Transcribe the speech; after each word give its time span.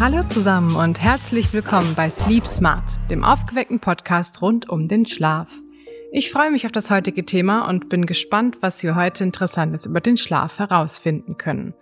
Hallo 0.00 0.22
zusammen 0.28 0.76
und 0.76 1.00
herzlich 1.00 1.52
willkommen 1.54 1.94
bei 1.94 2.10
Sleep 2.10 2.46
Smart, 2.46 2.98
dem 3.10 3.24
aufgeweckten 3.24 3.80
Podcast 3.80 4.42
rund 4.42 4.68
um 4.68 4.86
den 4.86 5.06
Schlaf. 5.06 5.48
Ich 6.12 6.30
freue 6.30 6.50
mich 6.50 6.66
auf 6.66 6.72
das 6.72 6.90
heutige 6.90 7.24
Thema 7.24 7.68
und 7.68 7.88
bin 7.88 8.04
gespannt, 8.04 8.58
was 8.60 8.82
wir 8.82 8.96
heute 8.96 9.24
Interessantes 9.24 9.86
über 9.86 10.00
den 10.00 10.16
Schlaf 10.16 10.58
herausfinden 10.58 11.38
können. 11.38 11.74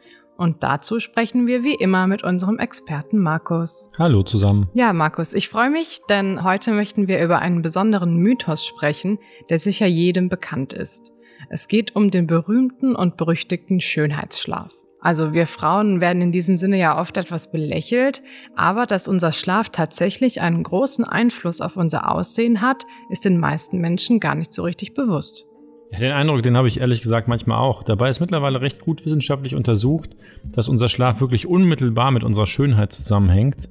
Und 0.43 0.65
dazu 0.65 0.99
sprechen 0.99 1.47
wir 1.47 1.63
wie 1.63 1.77
immer 1.77 2.09
mit 2.09 2.25
unserem 2.25 2.59
Experten 2.59 3.21
Markus. 3.21 3.91
Hallo 3.97 4.25
zusammen. 4.25 4.69
Ja, 4.75 4.93
Markus, 4.93 5.35
ich 5.35 5.49
freue 5.49 5.71
mich, 5.71 6.01
denn 6.09 6.43
heute 6.43 6.73
möchten 6.73 7.07
wir 7.07 7.23
über 7.23 7.39
einen 7.39 7.63
besonderen 7.63 8.17
Mythos 8.17 8.67
sprechen, 8.67 9.21
der 9.51 9.61
sicher 9.61 9.87
jedem 9.87 10.29
bekannt 10.29 10.73
ist. 10.73 11.13
Es 11.49 11.69
geht 11.69 11.95
um 11.95 12.11
den 12.11 12.27
berühmten 12.27 12.97
und 12.97 13.17
berüchtigten 13.17 13.81
Schönheitsschlaf. 13.81 14.73
Also 14.99 15.33
wir 15.33 15.47
Frauen 15.47 16.01
werden 16.01 16.23
in 16.23 16.33
diesem 16.33 16.59
Sinne 16.59 16.77
ja 16.77 17.01
oft 17.01 17.17
etwas 17.17 17.53
belächelt, 17.53 18.25
aber 18.57 18.87
dass 18.87 19.07
unser 19.07 19.31
Schlaf 19.31 19.69
tatsächlich 19.69 20.41
einen 20.41 20.65
großen 20.65 21.05
Einfluss 21.05 21.61
auf 21.61 21.77
unser 21.77 22.11
Aussehen 22.11 22.61
hat, 22.61 22.85
ist 23.11 23.25
den 23.25 23.39
meisten 23.39 23.79
Menschen 23.79 24.19
gar 24.19 24.35
nicht 24.35 24.53
so 24.53 24.65
richtig 24.65 24.93
bewusst. 24.95 25.47
Ja, 25.93 25.99
den 25.99 26.13
Eindruck, 26.13 26.43
den 26.43 26.57
habe 26.57 26.69
ich 26.69 26.81
ehrlich 26.81 27.03
gesagt 27.03 27.29
manchmal 27.29 27.59
auch. 27.59 27.83
Dabei 27.83 28.09
ist 28.09 28.19
mittlerweile 28.21 28.63
recht 28.63 28.81
gut 28.81 29.05
wissenschaftlich 29.05 29.55
untersucht, 29.55 30.17
dass 30.45 30.69
unser 30.69 30.89
Schlaf 30.89 31.21
wirklich 31.21 31.47
unmittelbar 31.47 32.11
mit 32.11 32.25
unserer 32.25 32.47
Schönheit 32.47 32.93
zusammenhängt. 32.93 33.69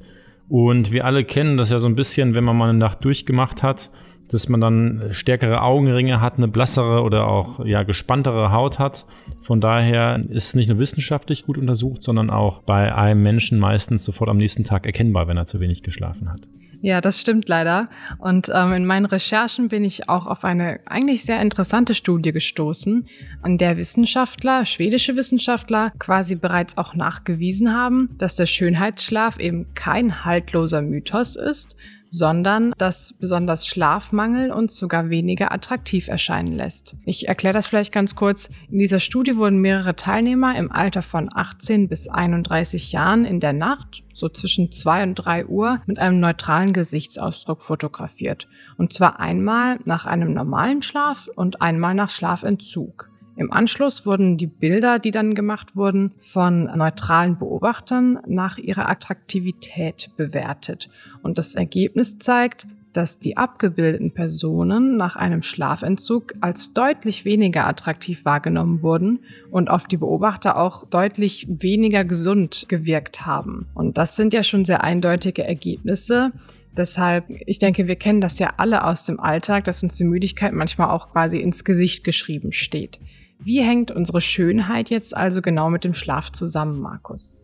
Und 0.48 0.92
wir 0.92 1.06
alle 1.06 1.24
kennen 1.24 1.58
das 1.58 1.72
ja 1.72 1.80
so 1.80 1.88
ein 1.88 1.96
bisschen, 1.96 2.36
wenn 2.36 2.44
man 2.44 2.56
mal 2.58 2.70
eine 2.70 2.78
Nacht 2.78 3.04
durchgemacht 3.04 3.64
hat, 3.64 3.90
dass 4.28 4.50
man 4.50 4.62
dann 4.62 5.08
stärkere 5.10 5.64
Augenringe 5.64 6.22
hat, 6.22 6.38
eine 6.38 6.48
blassere 6.48 7.02
oder 7.02 7.28
auch 7.28 7.66
ja, 7.66 7.82
gespanntere 7.82 8.52
Haut 8.52 8.78
hat. 8.78 9.06
Von 9.40 9.60
daher 9.60 10.24
ist 10.30 10.56
nicht 10.56 10.70
nur 10.70 10.78
wissenschaftlich 10.78 11.44
gut 11.46 11.58
untersucht, 11.58 12.04
sondern 12.04 12.30
auch 12.30 12.62
bei 12.62 12.94
einem 12.94 13.24
Menschen 13.24 13.58
meistens 13.58 14.06
sofort 14.06 14.30
am 14.30 14.38
nächsten 14.38 14.64
Tag 14.64 14.86
erkennbar, 14.86 15.28
wenn 15.28 15.38
er 15.38 15.46
zu 15.46 15.60
wenig 15.60 15.82
geschlafen 15.82 16.32
hat. 16.32 16.42
Ja, 16.84 17.00
das 17.00 17.22
stimmt 17.22 17.48
leider. 17.48 17.90
Und 18.18 18.52
ähm, 18.54 18.74
in 18.74 18.86
meinen 18.86 19.06
Recherchen 19.06 19.68
bin 19.68 19.84
ich 19.84 20.10
auch 20.10 20.26
auf 20.26 20.44
eine 20.44 20.80
eigentlich 20.86 21.24
sehr 21.24 21.40
interessante 21.40 21.94
Studie 21.94 22.32
gestoßen, 22.32 23.08
an 23.44 23.58
der 23.60 23.78
Wissenschaftler, 23.78 24.66
schwedische 24.66 25.16
Wissenschaftler, 25.16 25.92
quasi 26.00 26.36
bereits 26.36 26.80
auch 26.80 26.96
nachgewiesen 26.96 27.72
haben, 27.72 28.10
dass 28.18 28.36
der 28.36 28.48
Schönheitsschlaf 28.48 29.38
eben 29.38 29.74
kein 29.76 30.26
haltloser 30.26 30.82
Mythos 30.82 31.36
ist, 31.36 31.76
sondern 32.12 32.74
dass 32.78 33.14
besonders 33.14 33.66
Schlafmangel 33.66 34.52
uns 34.52 34.76
sogar 34.76 35.10
weniger 35.10 35.52
attraktiv 35.52 36.10
erscheinen 36.10 36.54
lässt. 36.54 36.96
Ich 37.06 37.30
erkläre 37.30 37.54
das 37.54 37.68
vielleicht 37.68 37.94
ganz 37.94 38.16
kurz. 38.16 38.50
In 38.70 38.80
dieser 38.80 39.00
Studie 39.00 39.38
wurden 39.38 39.60
mehrere 39.60 39.96
Teilnehmer 39.96 40.56
im 40.58 40.72
Alter 40.72 41.02
von 41.02 41.30
18 41.34 41.88
bis 41.88 42.10
31 42.10 42.92
Jahren 42.92 43.24
in 43.24 43.40
der 43.40 43.54
Nacht, 43.54 44.04
so 44.14 44.28
zwischen 44.28 44.74
2 44.74 45.04
und 45.04 45.16
3 45.16 45.46
Uhr, 45.46 45.82
mit 45.86 46.00
einem 46.00 46.20
neutralen 46.20 46.74
Gesichtsausdruck 46.74 47.62
fotografiert. 47.62 48.48
Und 48.78 48.92
zwar 48.92 49.22
einmal 49.22 49.80
nach 49.86 50.06
einem 50.06 50.34
normalen 50.34 50.82
Schlaf 50.82 51.30
und 51.34 51.62
einmal 51.62 51.96
nach 51.96 52.10
Schlafentzug. 52.10 53.11
Im 53.36 53.52
Anschluss 53.52 54.06
wurden 54.06 54.38
die 54.38 54.48
Bilder, 54.48 55.00
die 55.00 55.12
dann 55.12 55.36
gemacht 55.36 55.76
wurden, 55.76 56.12
von 56.18 56.66
neutralen 56.66 57.38
Beobachtern 57.38 58.20
nach 58.28 58.58
ihrer 58.58 58.90
Attraktivität 58.90 60.12
bewertet. 60.18 60.90
Und 61.24 61.38
das 61.38 61.56
Ergebnis 61.56 62.20
zeigt, 62.20 62.68
dass 62.94 63.20
die 63.20 63.38
abgebildeten 63.38 64.12
Personen 64.12 64.98
nach 64.98 65.16
einem 65.16 65.44
Schlafentzug 65.44 66.34
als 66.42 66.74
deutlich 66.74 67.26
weniger 67.26 67.66
attraktiv 67.68 68.26
wahrgenommen 68.26 68.82
wurden 68.82 69.20
und 69.50 69.70
auf 69.70 69.88
die 69.88 69.98
Beobachter 69.98 70.58
auch 70.58 70.86
deutlich 70.86 71.48
weniger 71.50 72.04
gesund 72.04 72.66
gewirkt 72.68 73.26
haben. 73.26 73.68
Und 73.74 73.98
das 73.98 74.16
sind 74.16 74.34
ja 74.34 74.44
schon 74.44 74.66
sehr 74.66 74.84
eindeutige 74.84 75.44
Ergebnisse. 75.44 76.32
Deshalb, 76.76 77.26
ich 77.30 77.60
denke, 77.60 77.88
wir 77.88 77.96
kennen 77.96 78.22
das 78.22 78.40
ja 78.40 78.54
alle 78.58 78.86
aus 78.86 79.06
dem 79.06 79.20
Alltag, 79.20 79.66
dass 79.66 79.84
uns 79.84 79.98
die 79.98 80.06
Müdigkeit 80.06 80.54
manchmal 80.54 80.90
auch 80.90 81.12
quasi 81.12 81.38
ins 81.38 81.64
Gesicht 81.64 82.04
geschrieben 82.04 82.52
steht. 82.52 83.00
Wie 83.44 83.62
hängt 83.62 83.92
unsere 83.92 84.22
Schönheit 84.22 84.90
jetzt 84.90 85.18
also 85.18 85.42
genau 85.42 85.70
mit 85.70 85.84
dem 85.84 85.94
Schlaf 85.94 86.32
zusammen, 86.32 86.80
Markus? 86.80 87.38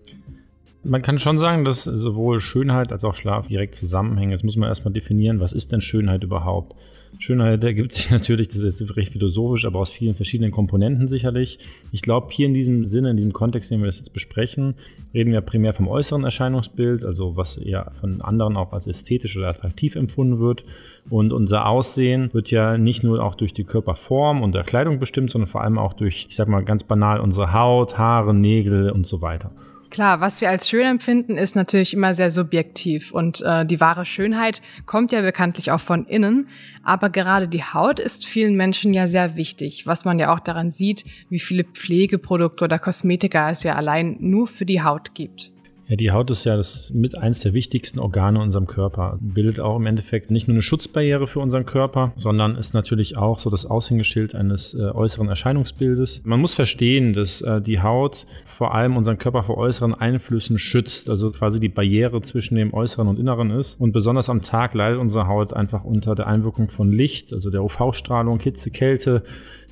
Man 0.84 1.02
kann 1.02 1.18
schon 1.18 1.38
sagen, 1.38 1.66
dass 1.66 1.84
sowohl 1.84 2.40
Schönheit 2.40 2.92
als 2.92 3.04
auch 3.04 3.16
Schlaf 3.16 3.48
direkt 3.48 3.76
zusammenhängen. 3.76 4.32
Jetzt 4.32 4.44
muss 4.44 4.56
man 4.56 4.70
erstmal 4.70 4.94
definieren, 4.94 5.40
was 5.40 5.54
ist 5.54 5.72
denn 5.72 5.82
Schönheit 5.82 6.24
überhaupt? 6.24 6.76
Schönheit 7.20 7.64
ergibt 7.64 7.94
sich 7.94 8.12
natürlich, 8.12 8.48
das 8.48 8.58
ist 8.58 8.80
jetzt 8.80 8.96
recht 8.96 9.12
philosophisch, 9.12 9.66
aber 9.66 9.80
aus 9.80 9.90
vielen 9.90 10.16
verschiedenen 10.16 10.52
Komponenten 10.52 11.08
sicherlich. 11.08 11.60
Ich 11.92 12.02
glaube, 12.02 12.28
hier 12.32 12.48
in 12.48 12.54
diesem 12.54 12.86
Sinne, 12.86 13.12
in 13.12 13.16
diesem 13.16 13.34
Kontext, 13.34 13.72
den 13.72 13.80
wir 13.80 13.88
das 13.88 13.98
jetzt 13.98 14.14
besprechen, 14.14 14.76
reden 15.14 15.32
wir 15.32 15.42
primär 15.42 15.74
vom 15.74 15.88
äußeren 15.88 16.24
Erscheinungsbild, 16.24 17.04
also 17.04 17.36
was 17.36 17.60
ja 17.64 17.92
von 18.00 18.22
anderen 18.22 18.58
auch 18.58 18.74
als 18.74 18.88
ästhetisch 18.88 19.38
oder 19.38 19.50
attraktiv 19.50 19.96
empfunden 19.96 20.40
wird. 20.40 20.64
Und 21.10 21.32
unser 21.32 21.68
Aussehen 21.68 22.34
wird 22.34 22.52
ja 22.52 22.78
nicht 22.78 23.04
nur 23.04 23.24
auch 23.24 23.36
durch 23.36 23.54
die 23.54 23.64
Körperform 23.64 24.44
und 24.44 24.54
der 24.54 24.64
Kleidung 24.64 25.00
bestimmt, 25.00 25.32
sondern 25.32 25.48
vor 25.48 25.62
allem 25.62 25.78
auch 25.78 25.94
durch, 25.94 26.28
ich 26.30 26.36
sag 26.36 26.48
mal 26.50 26.64
ganz 26.64 26.84
banal, 26.84 27.22
unsere 27.22 27.54
Haut, 27.54 27.98
Haare, 27.98 28.34
Nägel 28.34 28.92
und 28.92 29.06
so 29.06 29.22
weiter. 29.22 29.52
Klar, 29.90 30.20
was 30.20 30.42
wir 30.42 30.50
als 30.50 30.70
schön 30.70 30.86
empfinden, 30.86 31.38
ist 31.38 31.56
natürlich 31.56 31.94
immer 31.94 32.14
sehr 32.14 32.30
subjektiv 32.30 33.12
und 33.12 33.42
äh, 33.42 33.66
die 33.66 33.80
wahre 33.80 34.06
Schönheit 34.06 34.62
kommt 34.86 35.12
ja 35.12 35.22
bekanntlich 35.22 35.72
auch 35.72 35.80
von 35.80 36.06
innen. 36.06 36.50
Aber 36.84 37.10
gerade 37.10 37.48
die 37.48 37.64
Haut 37.64 38.00
ist 38.00 38.26
vielen 38.26 38.56
Menschen 38.56 38.94
ja 38.94 39.08
sehr 39.08 39.36
wichtig, 39.36 39.88
was 39.88 40.06
man 40.06 40.20
ja 40.20 40.34
auch 40.34 40.40
daran 40.40 40.72
sieht, 40.72 41.06
wie 41.30 41.40
viele 41.40 41.64
Pflegeprodukte 41.64 42.66
oder 42.66 42.80
Kosmetika 42.80 43.50
es 43.50 43.64
ja 43.64 43.76
allein 43.76 44.18
nur 44.20 44.48
für 44.48 44.66
die 44.66 44.82
Haut 44.82 45.14
gibt. 45.14 45.52
Ja, 45.90 45.96
die 45.96 46.12
Haut 46.12 46.30
ist 46.30 46.44
ja 46.44 46.58
das 46.58 46.92
mit 46.94 47.18
eins 47.18 47.40
der 47.40 47.54
wichtigsten 47.54 48.00
Organe 48.00 48.40
in 48.40 48.44
unserem 48.44 48.68
Körper. 48.68 49.18
Bildet 49.22 49.62
auch 49.62 49.78
im 49.78 49.86
Endeffekt 49.86 50.32
nicht 50.32 50.50
nur 50.50 50.56
eine 50.56 50.62
Schutzbarriere 50.62 51.28
für 51.28 51.40
unseren 51.40 51.66
Körper, 51.66 52.12
sondern 52.18 52.58
ist 52.58 52.74
natürlich 52.74 53.16
auch 53.16 53.40
so 53.40 53.50
das 53.50 53.66
Aushängeschild 53.66 54.36
eines 54.36 54.74
äh, 54.74 54.82
äußeren 54.82 55.30
Erscheinungsbildes. 55.30 56.24
Man 56.26 56.42
muss 56.42 56.56
verstehen, 56.56 57.14
dass 57.14 57.42
äh, 57.42 57.62
die 57.62 57.82
Haut 57.82 58.26
vor 58.46 58.76
allem 58.76 58.98
unseren 58.98 59.18
Körper 59.18 59.44
vor 59.44 59.58
äußeren 59.58 59.94
Einflüssen 59.94 60.60
schützt, 60.60 61.10
also 61.10 61.32
quasi 61.32 61.62
die 61.62 61.70
Barriere 61.70 62.20
zwischen 62.22 62.56
dem 62.56 62.74
Äußeren 62.74 63.08
und 63.08 63.18
Inneren 63.18 63.52
ist. 63.52 63.80
Und 63.80 63.94
besonders 63.94 64.30
am 64.30 64.42
Tag 64.42 64.74
leidet 64.74 65.00
unsere 65.00 65.28
Haut 65.28 65.54
einfach 65.54 65.86
unter 65.86 66.16
der 66.16 66.28
Einwirkung 66.28 66.68
von 66.68 66.92
Licht, 66.92 67.32
also 67.32 67.50
der 67.50 67.64
UV-Strahlung, 67.64 68.42
Hitze, 68.42 68.72
Kälte, 68.72 69.24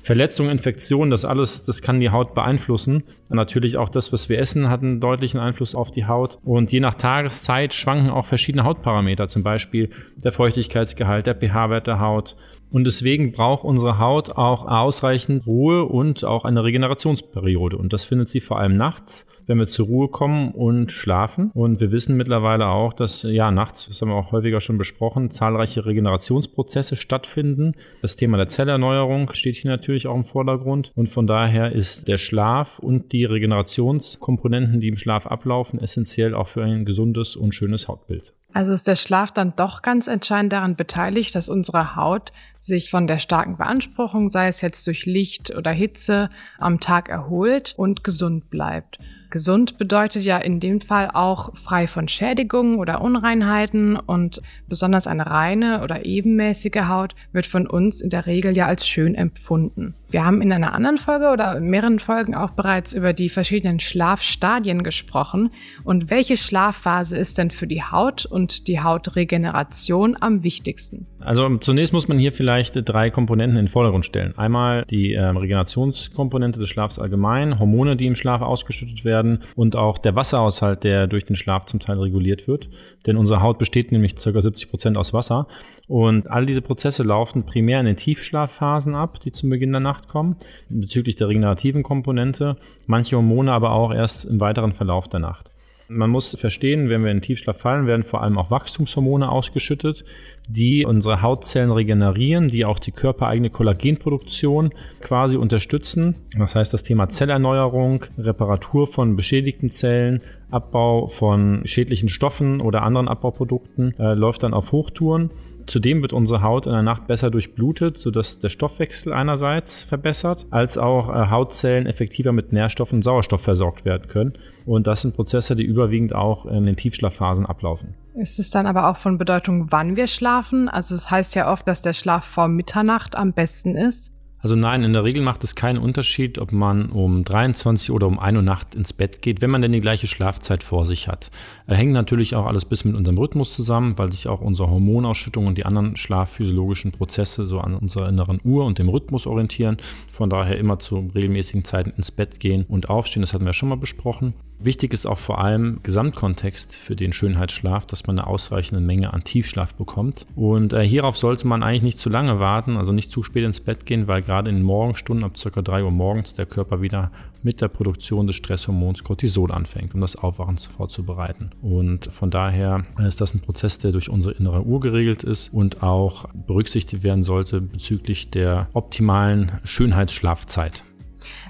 Verletzungen, 0.06 0.52
Infektionen, 0.52 1.10
das 1.10 1.24
alles, 1.24 1.64
das 1.64 1.82
kann 1.82 1.98
die 1.98 2.10
Haut 2.10 2.32
beeinflussen. 2.32 3.02
Natürlich 3.28 3.76
auch 3.76 3.88
das, 3.88 4.12
was 4.12 4.28
wir 4.28 4.38
essen, 4.38 4.70
hat 4.70 4.80
einen 4.80 5.00
deutlichen 5.00 5.40
Einfluss 5.40 5.74
auf 5.74 5.90
die 5.90 6.06
Haut. 6.06 6.38
Und 6.44 6.70
je 6.70 6.78
nach 6.78 6.94
Tageszeit 6.94 7.74
schwanken 7.74 8.10
auch 8.10 8.24
verschiedene 8.24 8.62
Hautparameter, 8.62 9.26
zum 9.26 9.42
Beispiel 9.42 9.90
der 10.14 10.30
Feuchtigkeitsgehalt, 10.30 11.26
der 11.26 11.34
pH-Wert 11.34 11.88
der 11.88 11.98
Haut, 11.98 12.36
und 12.76 12.84
deswegen 12.84 13.32
braucht 13.32 13.64
unsere 13.64 13.98
Haut 13.98 14.36
auch 14.36 14.66
ausreichend 14.66 15.46
Ruhe 15.46 15.86
und 15.86 16.24
auch 16.24 16.44
eine 16.44 16.62
Regenerationsperiode. 16.62 17.78
Und 17.78 17.94
das 17.94 18.04
findet 18.04 18.28
sie 18.28 18.40
vor 18.40 18.58
allem 18.58 18.76
nachts, 18.76 19.26
wenn 19.46 19.56
wir 19.56 19.66
zur 19.66 19.86
Ruhe 19.86 20.08
kommen 20.08 20.50
und 20.50 20.92
schlafen. 20.92 21.50
Und 21.54 21.80
wir 21.80 21.90
wissen 21.90 22.18
mittlerweile 22.18 22.66
auch, 22.66 22.92
dass 22.92 23.22
ja 23.22 23.50
nachts, 23.50 23.88
das 23.88 24.02
haben 24.02 24.10
wir 24.10 24.16
auch 24.16 24.30
häufiger 24.30 24.60
schon 24.60 24.76
besprochen, 24.76 25.30
zahlreiche 25.30 25.86
Regenerationsprozesse 25.86 26.96
stattfinden. 26.96 27.72
Das 28.02 28.16
Thema 28.16 28.36
der 28.36 28.48
Zellerneuerung 28.48 29.32
steht 29.32 29.56
hier 29.56 29.70
natürlich 29.70 30.06
auch 30.06 30.14
im 30.14 30.26
Vordergrund. 30.26 30.92
Und 30.94 31.08
von 31.08 31.26
daher 31.26 31.72
ist 31.72 32.08
der 32.08 32.18
Schlaf 32.18 32.78
und 32.78 33.10
die 33.12 33.24
Regenerationskomponenten, 33.24 34.82
die 34.82 34.88
im 34.88 34.98
Schlaf 34.98 35.26
ablaufen, 35.26 35.80
essentiell 35.80 36.34
auch 36.34 36.48
für 36.48 36.62
ein 36.62 36.84
gesundes 36.84 37.36
und 37.36 37.54
schönes 37.54 37.88
Hautbild. 37.88 38.34
Also 38.56 38.72
ist 38.72 38.86
der 38.86 38.96
Schlaf 38.96 39.32
dann 39.32 39.52
doch 39.54 39.82
ganz 39.82 40.06
entscheidend 40.06 40.50
daran 40.50 40.76
beteiligt, 40.76 41.34
dass 41.34 41.50
unsere 41.50 41.94
Haut 41.94 42.32
sich 42.58 42.88
von 42.88 43.06
der 43.06 43.18
starken 43.18 43.58
Beanspruchung, 43.58 44.30
sei 44.30 44.48
es 44.48 44.62
jetzt 44.62 44.86
durch 44.86 45.04
Licht 45.04 45.54
oder 45.54 45.72
Hitze, 45.72 46.30
am 46.56 46.80
Tag 46.80 47.10
erholt 47.10 47.74
und 47.76 48.02
gesund 48.02 48.48
bleibt. 48.48 48.98
Gesund 49.28 49.76
bedeutet 49.76 50.22
ja 50.22 50.38
in 50.38 50.58
dem 50.58 50.80
Fall 50.80 51.10
auch 51.12 51.54
frei 51.54 51.86
von 51.86 52.08
Schädigungen 52.08 52.78
oder 52.78 53.02
Unreinheiten 53.02 53.94
und 53.94 54.40
besonders 54.68 55.06
eine 55.06 55.26
reine 55.26 55.82
oder 55.82 56.06
ebenmäßige 56.06 56.84
Haut 56.88 57.14
wird 57.32 57.44
von 57.44 57.66
uns 57.66 58.00
in 58.00 58.08
der 58.08 58.24
Regel 58.24 58.56
ja 58.56 58.64
als 58.64 58.88
schön 58.88 59.14
empfunden. 59.14 59.94
Wir 60.08 60.24
haben 60.24 60.40
in 60.40 60.52
einer 60.52 60.72
anderen 60.72 60.98
Folge 60.98 61.30
oder 61.30 61.58
mehreren 61.58 61.98
Folgen 61.98 62.36
auch 62.36 62.50
bereits 62.50 62.92
über 62.92 63.12
die 63.12 63.28
verschiedenen 63.28 63.80
Schlafstadien 63.80 64.84
gesprochen. 64.84 65.50
Und 65.82 66.10
welche 66.10 66.36
Schlafphase 66.36 67.16
ist 67.16 67.38
denn 67.38 67.50
für 67.50 67.66
die 67.66 67.82
Haut 67.82 68.24
und 68.24 68.68
die 68.68 68.80
Hautregeneration 68.80 70.16
am 70.20 70.44
wichtigsten? 70.44 71.06
Also 71.18 71.56
zunächst 71.56 71.92
muss 71.92 72.06
man 72.06 72.20
hier 72.20 72.30
vielleicht 72.30 72.74
drei 72.76 73.10
Komponenten 73.10 73.58
in 73.58 73.64
den 73.64 73.70
Vordergrund 73.70 74.06
stellen. 74.06 74.38
Einmal 74.38 74.84
die 74.88 75.14
äh, 75.14 75.24
Regenerationskomponente 75.24 76.60
des 76.60 76.68
Schlafs 76.68 77.00
allgemein, 77.00 77.58
Hormone, 77.58 77.96
die 77.96 78.06
im 78.06 78.14
Schlaf 78.14 78.42
ausgeschüttet 78.42 79.04
werden 79.04 79.42
und 79.56 79.74
auch 79.74 79.98
der 79.98 80.14
Wasserhaushalt, 80.14 80.84
der 80.84 81.08
durch 81.08 81.24
den 81.24 81.34
Schlaf 81.34 81.64
zum 81.64 81.80
Teil 81.80 81.98
reguliert 81.98 82.46
wird. 82.46 82.68
Denn 83.06 83.16
unsere 83.16 83.42
Haut 83.42 83.58
besteht 83.58 83.90
nämlich 83.90 84.14
ca. 84.14 84.40
70 84.40 84.70
Prozent 84.70 84.96
aus 84.96 85.12
Wasser. 85.12 85.48
Und 85.88 86.30
all 86.30 86.46
diese 86.46 86.62
Prozesse 86.62 87.02
laufen 87.02 87.44
primär 87.44 87.80
in 87.80 87.86
den 87.86 87.96
Tiefschlafphasen 87.96 88.94
ab, 88.94 89.18
die 89.20 89.32
zum 89.32 89.50
Beginn 89.50 89.72
der 89.72 89.80
Nacht 89.80 89.95
kommen, 90.08 90.36
bezüglich 90.68 91.16
der 91.16 91.28
regenerativen 91.28 91.82
Komponente, 91.82 92.56
manche 92.86 93.16
Hormone 93.16 93.52
aber 93.52 93.72
auch 93.72 93.92
erst 93.92 94.24
im 94.26 94.40
weiteren 94.40 94.72
Verlauf 94.72 95.08
der 95.08 95.20
Nacht. 95.20 95.50
Man 95.88 96.10
muss 96.10 96.36
verstehen, 96.36 96.88
wenn 96.88 97.04
wir 97.04 97.12
in 97.12 97.18
den 97.18 97.22
Tiefschlaf 97.22 97.58
fallen, 97.58 97.86
werden 97.86 98.02
vor 98.02 98.22
allem 98.22 98.38
auch 98.38 98.50
Wachstumshormone 98.50 99.30
ausgeschüttet, 99.30 100.04
die 100.48 100.84
unsere 100.84 101.22
Hautzellen 101.22 101.70
regenerieren, 101.70 102.48
die 102.48 102.64
auch 102.64 102.80
die 102.80 102.90
körpereigene 102.90 103.50
Kollagenproduktion 103.50 104.72
quasi 105.00 105.36
unterstützen. 105.36 106.16
Das 106.36 106.56
heißt, 106.56 106.74
das 106.74 106.82
Thema 106.82 107.08
Zellerneuerung, 107.08 108.04
Reparatur 108.18 108.88
von 108.88 109.14
beschädigten 109.14 109.70
Zellen, 109.70 110.22
Abbau 110.50 111.06
von 111.06 111.62
schädlichen 111.66 112.08
Stoffen 112.08 112.60
oder 112.60 112.82
anderen 112.82 113.06
Abbauprodukten 113.06 113.94
äh, 113.98 114.14
läuft 114.14 114.42
dann 114.42 114.54
auf 114.54 114.72
Hochtouren. 114.72 115.30
Zudem 115.66 116.02
wird 116.02 116.12
unsere 116.12 116.42
Haut 116.42 116.66
in 116.66 116.72
der 116.72 116.82
Nacht 116.82 117.06
besser 117.06 117.30
durchblutet, 117.30 117.98
sodass 117.98 118.38
der 118.38 118.50
Stoffwechsel 118.50 119.12
einerseits 119.12 119.82
verbessert, 119.82 120.46
als 120.50 120.78
auch 120.78 121.08
äh, 121.08 121.30
Hautzellen 121.30 121.86
effektiver 121.86 122.32
mit 122.32 122.52
Nährstoffen 122.52 122.98
und 122.98 123.02
Sauerstoff 123.02 123.42
versorgt 123.42 123.84
werden 123.84 124.08
können. 124.08 124.34
Und 124.64 124.86
das 124.86 125.02
sind 125.02 125.16
Prozesse, 125.16 125.56
die 125.56 125.64
überwiegend 125.64 126.14
auch 126.14 126.46
in 126.46 126.66
den 126.66 126.76
Tiefschlafphasen 126.76 127.46
ablaufen. 127.46 127.94
Ist 128.14 128.38
es 128.38 128.50
dann 128.50 128.66
aber 128.66 128.88
auch 128.88 128.96
von 128.96 129.18
Bedeutung, 129.18 129.70
wann 129.70 129.96
wir 129.96 130.06
schlafen? 130.06 130.68
Also 130.68 130.94
es 130.94 131.10
heißt 131.10 131.34
ja 131.34 131.52
oft, 131.52 131.68
dass 131.68 131.82
der 131.82 131.92
Schlaf 131.92 132.24
vor 132.24 132.48
Mitternacht 132.48 133.16
am 133.16 133.32
besten 133.32 133.76
ist. 133.76 134.15
Also 134.46 134.54
nein, 134.54 134.84
in 134.84 134.92
der 134.92 135.02
Regel 135.02 135.22
macht 135.22 135.42
es 135.42 135.56
keinen 135.56 135.76
Unterschied, 135.78 136.38
ob 136.38 136.52
man 136.52 136.90
um 136.90 137.24
23 137.24 137.90
oder 137.90 138.06
um 138.06 138.20
1 138.20 138.36
Uhr 138.36 138.42
Nacht 138.42 138.76
ins 138.76 138.92
Bett 138.92 139.20
geht, 139.20 139.42
wenn 139.42 139.50
man 139.50 139.60
denn 139.60 139.72
die 139.72 139.80
gleiche 139.80 140.06
Schlafzeit 140.06 140.62
vor 140.62 140.86
sich 140.86 141.08
hat. 141.08 141.32
Er 141.66 141.74
hängt 141.74 141.92
natürlich 141.92 142.36
auch 142.36 142.46
alles 142.46 142.64
bis 142.64 142.84
mit 142.84 142.94
unserem 142.94 143.18
Rhythmus 143.18 143.52
zusammen, 143.52 143.98
weil 143.98 144.12
sich 144.12 144.28
auch 144.28 144.40
unsere 144.40 144.70
Hormonausschüttung 144.70 145.48
und 145.48 145.58
die 145.58 145.66
anderen 145.66 145.96
schlafphysiologischen 145.96 146.92
Prozesse 146.92 147.44
so 147.44 147.58
an 147.58 147.74
unserer 147.74 148.08
inneren 148.08 148.38
Uhr 148.44 148.66
und 148.66 148.78
dem 148.78 148.88
Rhythmus 148.88 149.26
orientieren. 149.26 149.78
Von 150.06 150.30
daher 150.30 150.58
immer 150.58 150.78
zu 150.78 151.10
regelmäßigen 151.12 151.64
Zeiten 151.64 151.90
ins 151.96 152.12
Bett 152.12 152.38
gehen 152.38 152.66
und 152.68 152.88
aufstehen, 152.88 153.22
das 153.22 153.32
hatten 153.32 153.46
wir 153.46 153.52
schon 153.52 153.70
mal 153.70 153.74
besprochen. 153.74 154.34
Wichtig 154.58 154.94
ist 154.94 155.04
auch 155.04 155.18
vor 155.18 155.38
allem 155.38 155.80
Gesamtkontext 155.82 156.76
für 156.76 156.96
den 156.96 157.12
Schönheitsschlaf, 157.12 157.84
dass 157.84 158.06
man 158.06 158.18
eine 158.18 158.26
ausreichende 158.26 158.80
Menge 158.80 159.12
an 159.12 159.22
Tiefschlaf 159.22 159.74
bekommt. 159.74 160.24
Und 160.34 160.72
äh, 160.72 160.86
hierauf 160.86 161.18
sollte 161.18 161.46
man 161.46 161.62
eigentlich 161.62 161.82
nicht 161.82 161.98
zu 161.98 162.08
lange 162.08 162.40
warten, 162.40 162.78
also 162.78 162.92
nicht 162.92 163.10
zu 163.10 163.22
spät 163.22 163.44
ins 163.44 163.60
Bett 163.60 163.84
gehen, 163.84 164.08
weil 164.08 164.22
gerade 164.22 164.35
in 164.40 164.56
den 164.56 164.64
Morgenstunden 164.64 165.24
ab 165.24 165.32
ca. 165.42 165.62
3 165.62 165.84
Uhr 165.84 165.90
morgens 165.90 166.34
der 166.34 166.46
Körper 166.46 166.82
wieder 166.82 167.10
mit 167.42 167.60
der 167.60 167.68
Produktion 167.68 168.26
des 168.26 168.36
Stresshormons 168.36 169.04
Cortisol 169.04 169.52
anfängt, 169.52 169.94
um 169.94 170.00
das 170.00 170.16
Aufwachen 170.16 170.58
vorzubereiten. 170.58 171.50
Und 171.62 172.06
von 172.12 172.30
daher 172.30 172.84
ist 172.98 173.20
das 173.20 173.34
ein 173.34 173.40
Prozess, 173.40 173.78
der 173.78 173.92
durch 173.92 174.10
unsere 174.10 174.34
innere 174.34 174.62
Uhr 174.64 174.80
geregelt 174.80 175.22
ist 175.22 175.52
und 175.52 175.82
auch 175.82 176.26
berücksichtigt 176.34 177.02
werden 177.02 177.22
sollte 177.22 177.60
bezüglich 177.60 178.30
der 178.30 178.68
optimalen 178.72 179.52
Schönheitsschlafzeit. 179.64 180.82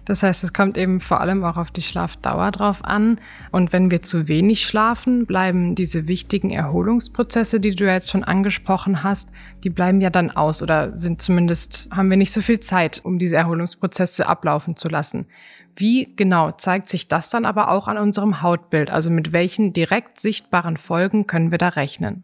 Das 0.07 0.23
heißt, 0.23 0.45
es 0.45 0.53
kommt 0.53 0.79
eben 0.79 1.01
vor 1.01 1.21
allem 1.21 1.45
auch 1.45 1.57
auf 1.57 1.73
die 1.73 1.83
Schlafdauer 1.83 2.53
drauf 2.53 2.85
an. 2.85 3.19
Und 3.51 3.73
wenn 3.73 3.91
wir 3.91 4.03
zu 4.03 4.29
wenig 4.29 4.65
schlafen, 4.65 5.27
bleiben 5.27 5.75
diese 5.75 6.07
wichtigen 6.09 6.51
Erholungsprozesse, 6.51 7.61
die 7.61 7.75
du 7.75 7.85
jetzt 7.85 8.11
schon 8.11 8.25
angesprochen 8.25 9.03
hast, 9.03 9.31
die 9.65 9.71
bleiben 9.71 10.01
ja 10.01 10.09
dann 10.09 10.31
aus 10.31 10.63
oder 10.63 10.97
sind 10.97 11.21
zumindest, 11.21 11.89
haben 11.91 12.09
wir 12.09 12.17
nicht 12.17 12.33
so 12.33 12.41
viel 12.41 12.61
Zeit, 12.61 13.01
um 13.05 13.19
diese 13.19 13.37
Erholungsprozesse 13.37 14.29
ablaufen 14.29 14.77
zu 14.77 14.89
lassen. 14.89 15.27
Wie 15.75 16.15
genau 16.15 16.53
zeigt 16.53 16.89
sich 16.89 17.09
das 17.09 17.29
dann 17.29 17.45
aber 17.45 17.71
auch 17.71 17.89
an 17.89 17.99
unserem 17.99 18.43
Hautbild? 18.43 18.91
Also 18.91 19.11
mit 19.11 19.33
welchen 19.33 19.73
direkt 19.73 20.21
sichtbaren 20.21 20.77
Folgen 20.77 21.27
können 21.27 21.51
wir 21.51 21.59
da 21.59 21.69
rechnen? 21.69 22.23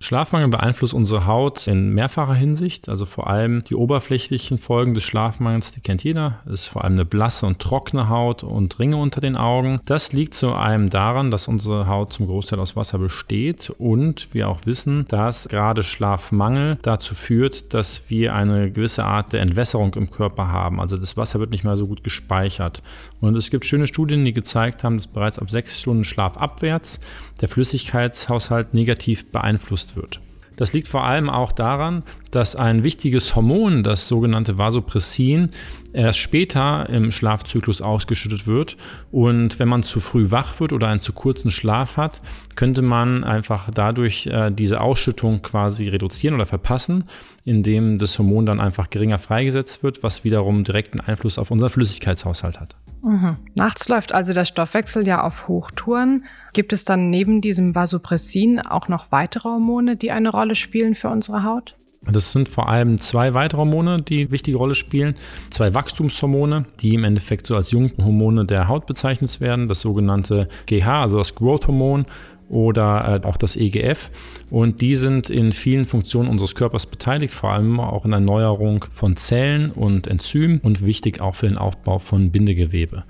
Schlafmangel 0.00 0.48
beeinflusst 0.48 0.94
unsere 0.94 1.26
Haut 1.26 1.66
in 1.66 1.90
mehrfacher 1.90 2.34
Hinsicht. 2.34 2.88
Also 2.88 3.06
vor 3.06 3.28
allem 3.28 3.64
die 3.64 3.74
oberflächlichen 3.74 4.58
Folgen 4.58 4.94
des 4.94 5.04
Schlafmangels, 5.04 5.72
die 5.72 5.80
kennt 5.80 6.04
jeder. 6.04 6.40
Das 6.44 6.62
ist 6.62 6.66
vor 6.66 6.84
allem 6.84 6.94
eine 6.94 7.04
blasse 7.04 7.46
und 7.46 7.58
trockene 7.58 8.08
Haut 8.08 8.42
und 8.44 8.78
Ringe 8.78 8.96
unter 8.96 9.20
den 9.20 9.36
Augen. 9.36 9.80
Das 9.84 10.12
liegt 10.12 10.34
zu 10.34 10.54
einem 10.54 10.90
daran, 10.90 11.30
dass 11.30 11.48
unsere 11.48 11.86
Haut 11.88 12.12
zum 12.12 12.26
Großteil 12.26 12.60
aus 12.60 12.76
Wasser 12.76 12.98
besteht 12.98 13.70
und 13.78 14.32
wir 14.34 14.48
auch 14.48 14.60
wissen, 14.64 15.06
dass 15.08 15.48
gerade 15.48 15.82
Schlafmangel 15.82 16.78
dazu 16.82 17.14
führt, 17.14 17.74
dass 17.74 18.08
wir 18.10 18.34
eine 18.34 18.70
gewisse 18.70 19.04
Art 19.04 19.32
der 19.32 19.40
Entwässerung 19.40 19.94
im 19.94 20.10
Körper 20.10 20.48
haben. 20.48 20.80
Also 20.80 20.96
das 20.96 21.16
Wasser 21.16 21.40
wird 21.40 21.50
nicht 21.50 21.64
mehr 21.64 21.76
so 21.76 21.86
gut 21.86 22.04
gespeichert. 22.04 22.82
Und 23.20 23.36
es 23.36 23.50
gibt 23.50 23.64
schöne 23.64 23.86
Studien, 23.86 24.24
die 24.24 24.32
gezeigt 24.32 24.84
haben, 24.84 24.96
dass 24.96 25.06
bereits 25.06 25.38
ab 25.38 25.50
sechs 25.50 25.80
Stunden 25.80 26.04
Schlaf 26.04 26.36
abwärts 26.36 27.00
der 27.40 27.48
Flüssigkeitshaushalt 27.48 28.74
negativ 28.74 29.30
beeinflusst 29.32 29.63
wird. 29.96 30.20
Das 30.56 30.72
liegt 30.72 30.88
vor 30.88 31.04
allem 31.04 31.28
auch 31.28 31.52
daran, 31.52 32.04
dass 32.30 32.54
ein 32.54 32.84
wichtiges 32.84 33.34
Hormon, 33.34 33.82
das 33.82 34.06
sogenannte 34.06 34.56
Vasopressin, 34.56 35.50
erst 35.92 36.18
später 36.18 36.88
im 36.88 37.10
Schlafzyklus 37.10 37.80
ausgeschüttet 37.80 38.46
wird. 38.46 38.76
Und 39.10 39.58
wenn 39.58 39.68
man 39.68 39.82
zu 39.82 40.00
früh 40.00 40.30
wach 40.30 40.60
wird 40.60 40.72
oder 40.72 40.88
einen 40.88 41.00
zu 41.00 41.12
kurzen 41.12 41.50
Schlaf 41.50 41.96
hat, 41.96 42.20
könnte 42.54 42.82
man 42.82 43.24
einfach 43.24 43.70
dadurch 43.72 44.26
äh, 44.26 44.50
diese 44.50 44.80
Ausschüttung 44.80 45.42
quasi 45.42 45.88
reduzieren 45.88 46.34
oder 46.34 46.46
verpassen, 46.46 47.04
indem 47.44 47.98
das 47.98 48.18
Hormon 48.18 48.46
dann 48.46 48.60
einfach 48.60 48.90
geringer 48.90 49.18
freigesetzt 49.18 49.82
wird, 49.82 50.02
was 50.02 50.24
wiederum 50.24 50.64
direkten 50.64 51.00
Einfluss 51.00 51.38
auf 51.38 51.50
unseren 51.50 51.70
Flüssigkeitshaushalt 51.70 52.60
hat. 52.60 52.76
Mhm. 53.04 53.36
Nachts 53.54 53.88
läuft 53.88 54.12
also 54.14 54.32
der 54.32 54.46
Stoffwechsel 54.46 55.06
ja 55.06 55.22
auf 55.22 55.46
Hochtouren. 55.46 56.24
Gibt 56.54 56.72
es 56.72 56.84
dann 56.84 57.10
neben 57.10 57.42
diesem 57.42 57.74
Vasopressin 57.74 58.60
auch 58.60 58.88
noch 58.88 59.12
weitere 59.12 59.50
Hormone, 59.50 59.96
die 59.96 60.10
eine 60.10 60.30
Rolle 60.30 60.54
spielen 60.54 60.94
für 60.94 61.10
unsere 61.10 61.44
Haut? 61.44 61.74
Das 62.10 62.32
sind 62.32 62.48
vor 62.48 62.68
allem 62.68 62.98
zwei 62.98 63.34
weitere 63.34 63.58
Hormone, 63.58 64.02
die 64.02 64.30
wichtige 64.30 64.56
Rolle 64.56 64.74
spielen. 64.74 65.14
Zwei 65.50 65.72
Wachstumshormone, 65.72 66.66
die 66.80 66.94
im 66.94 67.04
Endeffekt 67.04 67.46
so 67.46 67.56
als 67.56 67.70
Junghormone 67.70 68.44
der 68.44 68.68
Haut 68.68 68.86
bezeichnet 68.86 69.40
werden. 69.40 69.68
Das 69.68 69.80
sogenannte 69.80 70.48
GH, 70.66 71.02
also 71.02 71.18
das 71.18 71.34
Growth 71.34 71.66
Hormon 71.66 72.06
oder 72.54 73.20
äh, 73.22 73.26
auch 73.26 73.36
das 73.36 73.56
EGF. 73.56 74.10
Und 74.48 74.80
die 74.80 74.94
sind 74.94 75.28
in 75.28 75.52
vielen 75.52 75.84
Funktionen 75.84 76.28
unseres 76.28 76.54
Körpers 76.54 76.86
beteiligt, 76.86 77.34
vor 77.34 77.50
allem 77.50 77.80
auch 77.80 78.04
in 78.04 78.12
der 78.12 78.20
Erneuerung 78.20 78.86
von 78.92 79.16
Zellen 79.16 79.70
und 79.70 80.06
Enzymen 80.06 80.60
und 80.60 80.84
wichtig 80.84 81.20
auch 81.20 81.34
für 81.34 81.48
den 81.48 81.58
Aufbau 81.58 81.98
von 81.98 82.30
Bindegewebe. 82.30 83.04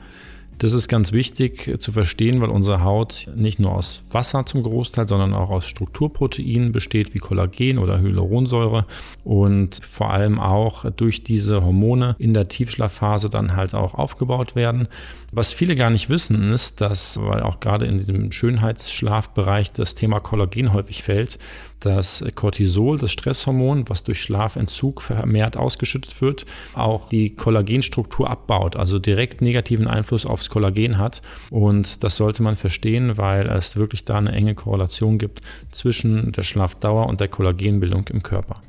Das 0.58 0.72
ist 0.72 0.88
ganz 0.88 1.12
wichtig 1.12 1.80
zu 1.80 1.92
verstehen, 1.92 2.40
weil 2.40 2.50
unsere 2.50 2.84
Haut 2.84 3.28
nicht 3.34 3.58
nur 3.58 3.72
aus 3.72 4.04
Wasser 4.10 4.46
zum 4.46 4.62
Großteil, 4.62 5.08
sondern 5.08 5.34
auch 5.34 5.50
aus 5.50 5.66
Strukturproteinen 5.66 6.72
besteht, 6.72 7.14
wie 7.14 7.18
Kollagen 7.18 7.78
oder 7.78 8.00
Hyaluronsäure 8.00 8.86
und 9.24 9.80
vor 9.84 10.12
allem 10.12 10.38
auch 10.38 10.90
durch 10.92 11.24
diese 11.24 11.64
Hormone 11.64 12.14
in 12.18 12.34
der 12.34 12.48
Tiefschlafphase 12.48 13.28
dann 13.28 13.56
halt 13.56 13.74
auch 13.74 13.94
aufgebaut 13.94 14.54
werden. 14.54 14.88
Was 15.32 15.52
viele 15.52 15.74
gar 15.74 15.90
nicht 15.90 16.08
wissen, 16.08 16.52
ist, 16.52 16.80
dass, 16.80 17.20
weil 17.20 17.42
auch 17.42 17.58
gerade 17.58 17.86
in 17.86 17.98
diesem 17.98 18.30
Schönheitsschlafbereich 18.30 19.72
das 19.72 19.96
Thema 19.96 20.20
Kollagen 20.20 20.72
häufig 20.72 21.02
fällt, 21.02 21.38
dass 21.84 22.24
Cortisol, 22.34 22.98
das 22.98 23.12
Stresshormon, 23.12 23.88
was 23.88 24.04
durch 24.04 24.20
Schlafentzug 24.20 25.02
vermehrt 25.02 25.56
ausgeschüttet 25.56 26.20
wird, 26.20 26.46
auch 26.74 27.08
die 27.08 27.34
Kollagenstruktur 27.34 28.30
abbaut, 28.30 28.76
also 28.76 28.98
direkt 28.98 29.40
negativen 29.40 29.86
Einfluss 29.86 30.26
aufs 30.26 30.50
Kollagen 30.50 30.98
hat. 30.98 31.22
Und 31.50 32.02
das 32.04 32.16
sollte 32.16 32.42
man 32.42 32.56
verstehen, 32.56 33.16
weil 33.16 33.48
es 33.48 33.76
wirklich 33.76 34.04
da 34.04 34.16
eine 34.16 34.32
enge 34.32 34.54
Korrelation 34.54 35.18
gibt 35.18 35.40
zwischen 35.70 36.32
der 36.32 36.42
Schlafdauer 36.42 37.06
und 37.08 37.20
der 37.20 37.28
Kollagenbildung 37.28 38.06
im 38.08 38.22
Körper. 38.22 38.60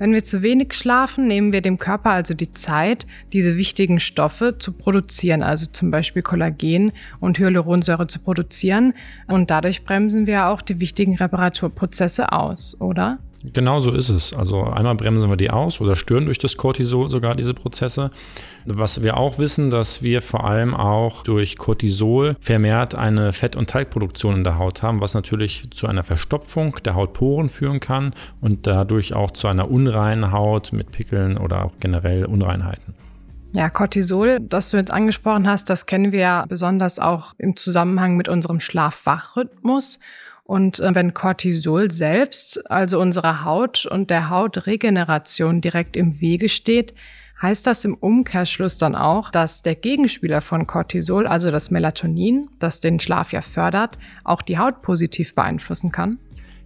Wenn 0.00 0.14
wir 0.14 0.24
zu 0.24 0.40
wenig 0.40 0.72
schlafen, 0.72 1.26
nehmen 1.26 1.52
wir 1.52 1.60
dem 1.60 1.76
Körper 1.76 2.12
also 2.12 2.32
die 2.32 2.54
Zeit, 2.54 3.06
diese 3.34 3.58
wichtigen 3.58 4.00
Stoffe 4.00 4.56
zu 4.58 4.72
produzieren, 4.72 5.42
also 5.42 5.66
zum 5.66 5.90
Beispiel 5.90 6.22
Kollagen 6.22 6.92
und 7.20 7.38
Hyaluronsäure 7.38 8.06
zu 8.06 8.18
produzieren. 8.18 8.94
Und 9.28 9.50
dadurch 9.50 9.84
bremsen 9.84 10.26
wir 10.26 10.46
auch 10.46 10.62
die 10.62 10.80
wichtigen 10.80 11.16
Reparaturprozesse 11.16 12.32
aus, 12.32 12.80
oder? 12.80 13.18
Genau 13.42 13.80
so 13.80 13.90
ist 13.92 14.10
es. 14.10 14.34
Also 14.34 14.64
einmal 14.64 14.94
bremsen 14.94 15.30
wir 15.30 15.36
die 15.36 15.50
aus 15.50 15.80
oder 15.80 15.96
stören 15.96 16.26
durch 16.26 16.38
das 16.38 16.58
Cortisol 16.58 17.08
sogar 17.08 17.34
diese 17.34 17.54
Prozesse. 17.54 18.10
Was 18.66 19.02
wir 19.02 19.16
auch 19.16 19.38
wissen, 19.38 19.70
dass 19.70 20.02
wir 20.02 20.20
vor 20.20 20.44
allem 20.44 20.74
auch 20.74 21.22
durch 21.22 21.56
Cortisol 21.56 22.36
vermehrt 22.40 22.94
eine 22.94 23.32
Fett- 23.32 23.56
und 23.56 23.70
Teigproduktion 23.70 24.36
in 24.36 24.44
der 24.44 24.58
Haut 24.58 24.82
haben, 24.82 25.00
was 25.00 25.14
natürlich 25.14 25.70
zu 25.70 25.86
einer 25.86 26.04
Verstopfung 26.04 26.76
der 26.84 26.94
Hautporen 26.94 27.48
führen 27.48 27.80
kann 27.80 28.12
und 28.42 28.66
dadurch 28.66 29.14
auch 29.14 29.30
zu 29.30 29.48
einer 29.48 29.70
unreinen 29.70 30.32
Haut 30.32 30.72
mit 30.74 30.92
Pickeln 30.92 31.38
oder 31.38 31.64
auch 31.64 31.72
generell 31.80 32.26
Unreinheiten. 32.26 32.94
Ja, 33.52 33.68
Cortisol, 33.68 34.38
das 34.40 34.70
du 34.70 34.76
jetzt 34.76 34.92
angesprochen 34.92 35.48
hast, 35.48 35.70
das 35.70 35.86
kennen 35.86 36.12
wir 36.12 36.20
ja 36.20 36.44
besonders 36.46 36.98
auch 36.98 37.34
im 37.38 37.56
Zusammenhang 37.56 38.16
mit 38.16 38.28
unserem 38.28 38.60
Schlaf-Wach-Rhythmus. 38.60 39.98
Und 40.50 40.80
äh, 40.80 40.92
wenn 40.96 41.14
Cortisol 41.14 41.92
selbst, 41.92 42.68
also 42.68 42.98
unserer 42.98 43.44
Haut 43.44 43.86
und 43.86 44.10
der 44.10 44.30
Hautregeneration 44.30 45.60
direkt 45.60 45.94
im 45.94 46.20
Wege 46.20 46.48
steht, 46.48 46.92
heißt 47.40 47.68
das 47.68 47.84
im 47.84 47.94
Umkehrschluss 47.94 48.76
dann 48.76 48.96
auch, 48.96 49.30
dass 49.30 49.62
der 49.62 49.76
Gegenspieler 49.76 50.40
von 50.40 50.66
Cortisol, 50.66 51.28
also 51.28 51.52
das 51.52 51.70
Melatonin, 51.70 52.48
das 52.58 52.80
den 52.80 52.98
Schlaf 52.98 53.32
ja 53.32 53.42
fördert, 53.42 53.96
auch 54.24 54.42
die 54.42 54.58
Haut 54.58 54.82
positiv 54.82 55.36
beeinflussen 55.36 55.92
kann? 55.92 56.18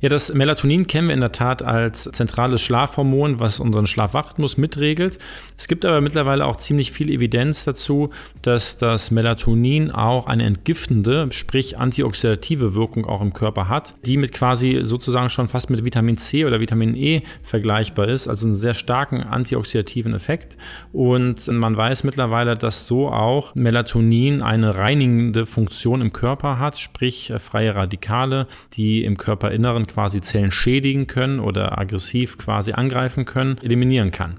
Ja, 0.05 0.11
das 0.11 0.35
Melatonin 0.35 0.87
kennen 0.87 1.09
wir 1.09 1.15
in 1.15 1.23
der 1.23 1.33
Tat 1.33 1.63
als 1.63 2.03
zentrales 2.13 2.61
Schlafhormon, 2.61 3.41
was 3.41 3.59
unseren 3.59 3.87
Schlafwachrhythmus 3.87 4.59
mitregelt. 4.59 5.19
Es 5.57 5.67
gibt 5.67 5.87
aber 5.87 6.03
mittlerweile 6.03 6.45
auch 6.45 6.57
ziemlich 6.57 6.93
viel 6.93 7.09
Evidenz 7.09 7.65
dazu, 7.65 8.11
dass 8.43 8.77
das 8.77 9.11
Melatonin 9.11 9.91
auch 9.91 10.27
eine 10.27 10.45
entgiftende, 10.45 11.29
sprich 11.31 11.79
antioxidative 11.79 12.75
Wirkung 12.75 13.07
auch 13.07 13.23
im 13.23 13.33
Körper 13.33 13.71
hat, 13.71 13.95
die 14.05 14.19
mit 14.19 14.35
quasi 14.35 14.81
sozusagen 14.83 15.31
schon 15.31 15.49
fast 15.49 15.71
mit 15.71 15.87
Vitamin 15.87 16.19
C 16.19 16.45
oder 16.45 16.61
Vitamin 16.61 16.95
E 16.95 17.23
vergleichbar 17.43 18.09
ist, 18.09 18.29
also 18.29 18.47
einen 18.47 18.57
sehr 18.57 18.75
starken 18.75 19.23
antioxidativen 19.23 20.13
Effekt. 20.13 20.59
Und 20.93 21.49
man 21.49 21.79
weiß 21.79 22.05
mittlerweile, 22.05 22.59
dass 22.59 22.87
so 22.87 23.09
auch 23.09 23.55
Melatonin 23.55 24.43
eine 24.43 24.75
reinigende 24.75 25.47
Funktion 25.47 26.03
im 26.03 26.13
Körper 26.13 26.59
hat, 26.59 26.79
sprich 26.79 27.33
freie 27.39 27.75
Radikale, 27.75 28.49
die 28.75 29.03
im 29.03 29.17
Körperinneren 29.17 29.87
quasi 29.95 30.21
Zellen 30.21 30.51
schädigen 30.51 31.07
können 31.07 31.41
oder 31.41 31.79
aggressiv 31.79 32.37
quasi 32.37 32.73
angreifen 32.73 33.25
können, 33.25 33.59
eliminieren 33.63 34.11
kann. 34.11 34.37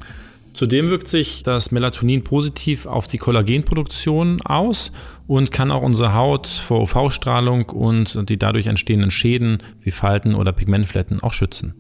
Zudem 0.54 0.90
wirkt 0.90 1.10
sich 1.10 1.44
das 1.44 1.72
Melatonin 1.72 2.24
positiv 2.24 2.86
auf 2.86 3.08
die 3.08 3.18
Kollagenproduktion 3.18 4.42
aus 4.42 4.92
und 5.28 5.52
kann 5.52 5.72
auch 5.72 5.82
unsere 5.82 6.14
Haut 6.14 6.48
vor 6.48 6.82
UV-Strahlung 6.84 7.70
und 7.70 8.30
die 8.30 8.38
dadurch 8.38 8.68
entstehenden 8.68 9.12
Schäden 9.12 9.62
wie 9.82 9.92
Falten 9.92 10.34
oder 10.34 10.54
Pigmentflecken 10.54 11.22
auch 11.24 11.34
schützen. 11.34 11.74